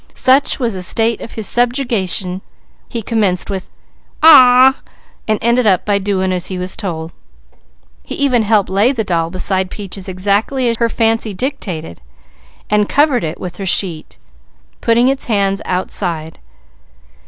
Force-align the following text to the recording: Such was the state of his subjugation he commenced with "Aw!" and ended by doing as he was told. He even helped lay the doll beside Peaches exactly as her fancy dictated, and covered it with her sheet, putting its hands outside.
Such 0.15 0.57
was 0.59 0.73
the 0.73 0.81
state 0.81 1.21
of 1.21 1.33
his 1.33 1.45
subjugation 1.47 2.41
he 2.89 3.03
commenced 3.03 3.51
with 3.51 3.69
"Aw!" 4.23 4.81
and 5.27 5.37
ended 5.43 5.67
by 5.85 5.99
doing 5.99 6.31
as 6.31 6.47
he 6.47 6.57
was 6.57 6.75
told. 6.75 7.11
He 8.01 8.15
even 8.15 8.41
helped 8.41 8.71
lay 8.71 8.91
the 8.93 9.03
doll 9.03 9.29
beside 9.29 9.69
Peaches 9.69 10.09
exactly 10.09 10.67
as 10.69 10.77
her 10.77 10.89
fancy 10.89 11.35
dictated, 11.35 12.01
and 12.67 12.89
covered 12.89 13.23
it 13.23 13.39
with 13.39 13.57
her 13.57 13.65
sheet, 13.67 14.17
putting 14.81 15.07
its 15.07 15.25
hands 15.25 15.61
outside. 15.65 16.39